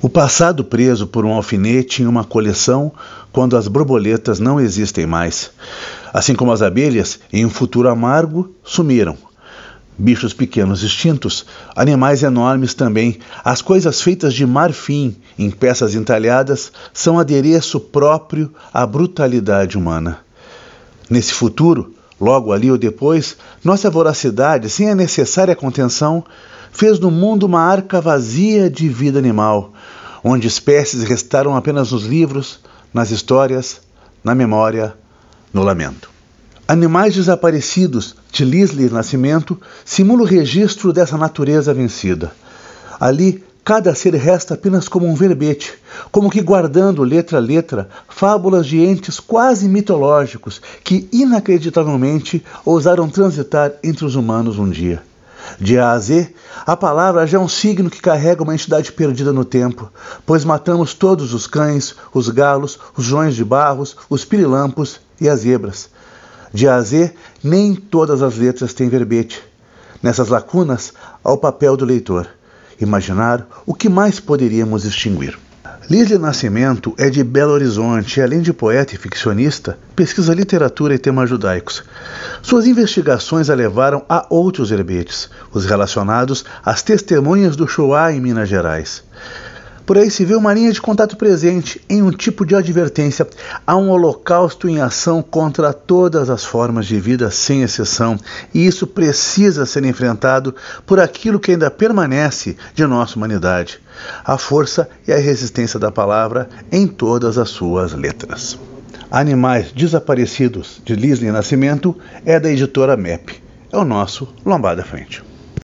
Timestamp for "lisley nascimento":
38.44-39.58